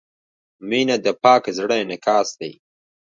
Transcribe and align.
•مینه 0.69 0.95
د 1.05 1.07
پاک 1.23 1.43
زړۀ 1.57 1.75
انعکاس 1.83 2.29
دی. 2.39 2.51